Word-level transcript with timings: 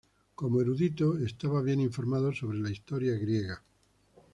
Como 0.39 0.59
erudito, 0.59 1.19
estaba 1.19 1.61
bien 1.61 1.79
informado 1.79 2.33
sobre 2.33 2.57
la 2.57 2.71
historia 2.71 3.15
griega. 3.19 3.61